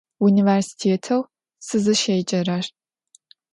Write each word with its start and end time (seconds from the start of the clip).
Vunivêrsitêteu 0.19 1.19
sızışêcerer. 1.65 2.65